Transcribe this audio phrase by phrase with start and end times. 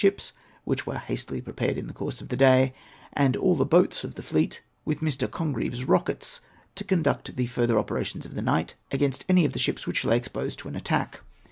[0.01, 0.33] 405 ships
[0.67, 2.73] (wliicli were hastily prepared in the course of the day),
[3.13, 5.29] and all the boats of the fleet, with Mr.
[5.29, 6.41] Congreve's rockets,
[6.73, 10.17] to conduct the further operations of the night against any of the ships which lay
[10.17, 11.21] exposed to an attack.